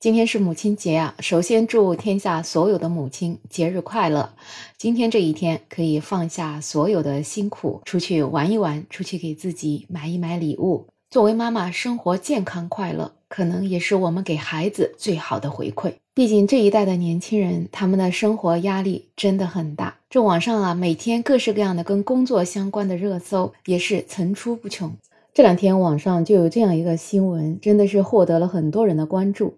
[0.00, 1.14] 今天是母亲节啊！
[1.18, 4.32] 首先祝天下所有的母亲节日快乐。
[4.78, 10.86] 今天这一天可以放下所有的辛苦，出去玩一玩，出去给自己买一买礼物。
[11.10, 15.92] 作为妈妈，生活健康快乐，可能也是我们给孩子最好的回馈。
[16.14, 19.98] 毕竟这一代的年轻人，他们的生活压力真的很大。
[20.08, 24.90] 这网上啊，每天各式各样的跟工作相关的热搜也是层出不穷。
[25.34, 29.52] 这两天网上就有这样一个新闻，真的是获得了很多人的关注。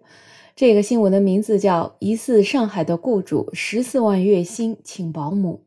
[0.55, 5.63] 这个新闻的名字叫“疑似上海的雇主十四万月薪请保姆”。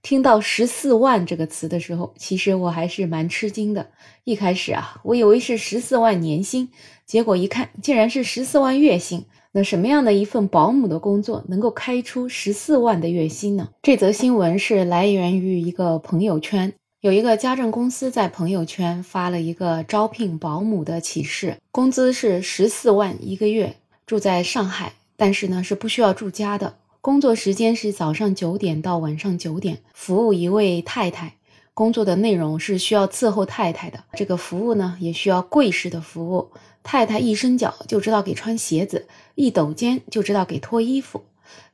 [0.00, 3.88] 听到“十四万”这个词的时候，其实我还是蛮吃惊的。
[4.24, 6.70] 一开始啊，我以为是十四万年薪，
[7.04, 9.26] 结果一看，竟然是十四万月薪。
[9.52, 13.68] 那什么样的一份保姆的工作能够开出十四万的月薪呢？
[13.82, 16.72] 这则新闻是来源于一个朋友圈，
[17.02, 23.76] 有一个家政公司在朋友圈发了一个招聘保姆的启事，工资是十四万一个月。
[24.12, 26.74] 住在上海，但是呢是不需要住家的。
[27.00, 31.36] 工作时间是早上九点到晚上九点，服务一位太太。
[31.72, 34.04] 工作的内容是需要伺候太太的。
[34.12, 36.50] 这个服务呢也需要跪式的服务。
[36.82, 41.22] 太太一伸脚就知道给穿鞋子，一抖肩就知道给脱衣服。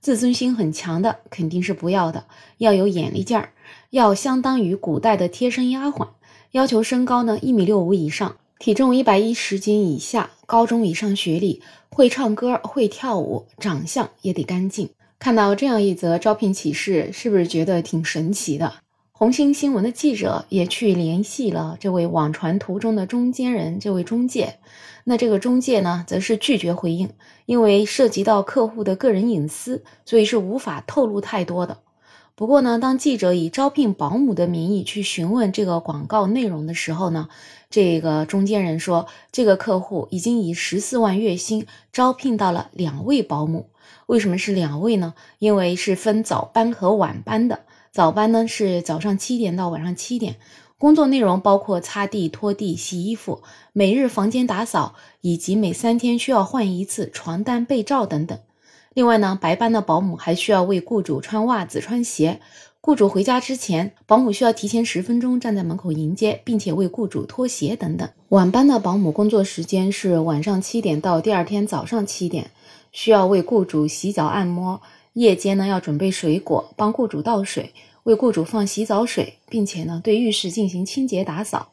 [0.00, 2.26] 自尊心很强的肯定是不要的，
[2.58, 3.50] 要有眼力劲儿，
[3.90, 6.10] 要相当于古代的贴身丫鬟。
[6.52, 8.36] 要求身高呢一米六五以上。
[8.58, 14.90] 体重一百一十斤以下，高中以上学历，会唱歌，会跳舞，长相也得干净。
[15.20, 18.74] 看到这样一则招聘启事，是不是觉得挺神奇的？
[19.12, 24.58] 红星新闻的记者也去联系了这位网传图中的中间人，这位中介。
[25.04, 27.08] 那这个中介呢，则是拒绝回应，
[27.46, 31.78] 因为涉及到客户的个人隐私，所以是无法透露太多的。
[32.38, 37.28] 不过呢，当记者以招聘保姆的名义去询问这个广告内容的时候呢，
[37.68, 43.70] 这个中间人说，这个客户已经以十四万月薪招聘到了两位保姆。
[44.06, 45.14] 为什么是两位呢？
[45.40, 47.62] 因为是分早班和晚班的。
[47.90, 50.36] 早班呢是早上七点到晚上七点，
[50.78, 58.38] 工作内容包括擦地、拖地、洗衣服，每日房间打扫，以及每三天需要换一次床单、被罩等等。
[58.98, 62.40] 另外呢，白班的保姆还需要为雇主穿袜子、穿鞋。
[62.80, 68.08] 雇主回家之前，保姆需要提前十分钟站在门口迎接，并且为雇主脱鞋等等。
[68.30, 72.50] 晚班的保姆工作时间是晚上七点到第二天早上七点，
[72.90, 74.82] 需要为雇主洗脚按摩。
[75.12, 77.72] 夜间呢，要准备水果，帮雇主倒水，
[78.02, 81.68] 为雇主放洗澡水，并且呢，对浴室进行清洁打扫。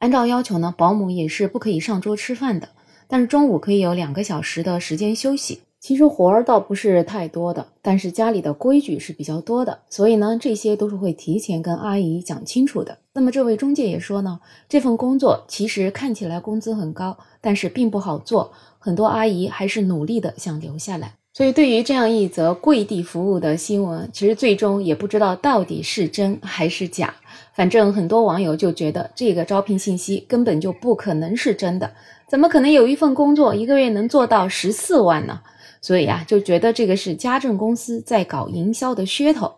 [0.00, 2.70] 按照要求呢，保姆也是不可以上桌吃饭的，
[3.06, 5.60] 但是中午可以有两个小时的时间休息。
[5.84, 12.96] 其实活儿倒不是太多的，但是家里的规矩是比较多的，所以呢，这些都是会提前跟阿姨讲清楚的。
[13.12, 21.16] 那么这位中介也说呢，这份工作其实看起来工资很高，但是并不好做，很多阿姨还是努力的想留下来。
[21.34, 27.14] 所以对于这样一则跪地服务的新闻，其实最终也不知道到底是真还是假。
[27.52, 31.92] 反正很多网友就觉得这个招聘信息根本就不可能是真的，
[32.26, 35.42] 怎么可能有一份工作一个月能做到十四万呢？
[35.84, 39.52] 所以啊，就觉得这个是家政公司在搞营销的噱头。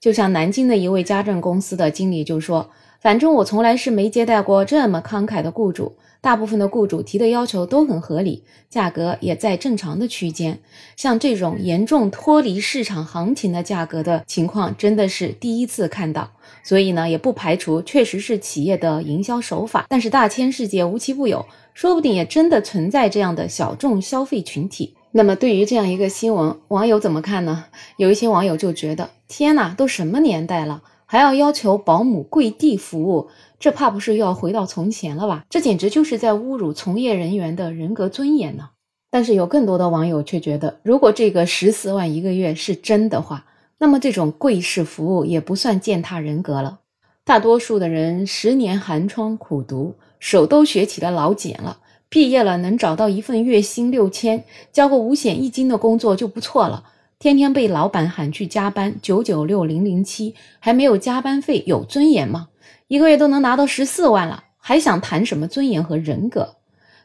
[0.00, 10.58] 就像南京的一位家政公司的经理就说：“反正我从来是没接待过这么慷慨的雇主，大部分的雇主提的要求都很合理，价格也在正常的区间。
[10.96, 16.30] 像这种严重脱离市场行情的价格的情况，真的是第一次看到。
[16.62, 19.84] 所以呢，也不排除确实是企业的营销手法。
[19.90, 21.44] 但是大千世界无奇不有，
[21.74, 27.66] 说不定也真的存在这样的小众消费群体。”那么对于这样一个新闻，网友怎么看呢？
[27.96, 33.28] 有一些网友就觉得，天哪，都什么年代了，还要要求保姆跪地服务，
[33.58, 35.44] 这怕不是又要回到从前了吧？
[35.48, 38.70] 这简直就是在侮辱从业人员的人格尊严呢！
[39.10, 43.46] 但是有更多的网友却觉得，如果这个十四万一个月是真的话，
[43.78, 46.80] 那么这种跪式服务也不算践踏人格了。
[47.24, 51.78] 大多数的人十年寒窗苦读，手都学起了老茧了。
[52.16, 56.84] 毕业了能找到一份月薪六千、交个五险一金的工作就不错了。
[57.18, 62.48] 天天被老板喊去加班，九九六零零七，还没有加班费，有尊严吗？
[62.88, 66.56] 一个月都能拿到十四万了，还想谈什么尊严和人格？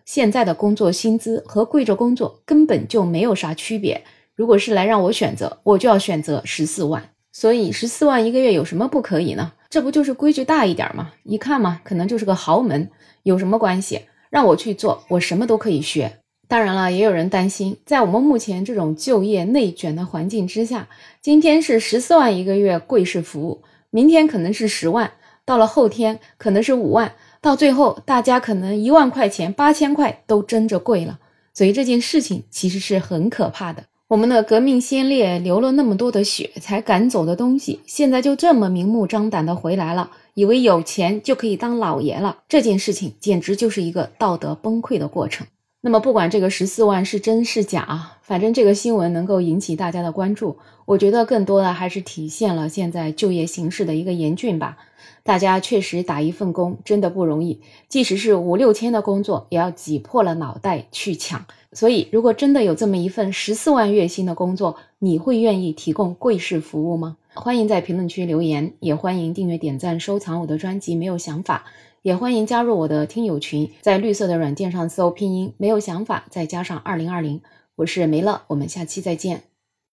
[0.05, 4.05] 现在的工作薪资和跪着工作根本就没有啥区别。
[4.33, 7.09] 如果是来让我选择，我就要选择十四万。
[7.33, 9.51] 所以十四万一个月有什么不可以呢？
[9.69, 11.11] 这不就是规矩大一点吗？
[11.23, 12.89] 一看嘛，可能就是个豪门，
[13.23, 14.05] 有什么关系？
[14.31, 16.19] 让我去做，我什么都可以学。
[16.47, 20.87] 当然了，也有人担心，在我们目前这种就业内卷的环境之下，
[21.21, 25.11] 今天是十四万一个月贵式服务，明天可能是十万，
[25.45, 31.19] 到了后天可能是五万，到最后大家可能一万块钱、八千块都争着贵了。
[31.53, 33.83] 所以这件事情其实是很可怕的。
[34.11, 42.39] 我们的革命先烈流了那么多的血才赶走的东西，现在就这么明目张胆的回来了，以为有钱就可以当老爷了。
[42.49, 45.47] 这件事情简直就是一个道德崩溃的过程。
[45.83, 54.77] 那么，不管这个十四万是真是假，反正这个新闻能够引起大家的关注，我觉得更多的还是体现了现在就业形势的一个严峻吧。
[55.23, 61.45] 大家确实打一份工真的不容易，即使是五六千的工作，也要挤破了脑袋去抢。
[61.73, 67.17] 所以，如果真的有这么一份十四万月薪的工作，你会愿意提供贵式服务吗？
[67.33, 70.95] 欢迎在评论区留言，也欢迎订阅、点赞、收藏我的专辑。
[70.95, 71.63] 没有想法，
[72.01, 77.41] 也欢迎加入我的听友群，在绿色的软件上搜拼音“没有想法”，再加上二零二零。
[77.77, 79.50] 我是梅乐，我们下期再见。